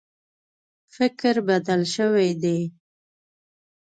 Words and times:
فکر 0.95 1.35
بدل 1.47 1.81
شوی 1.95 2.29
دی. 2.41 2.59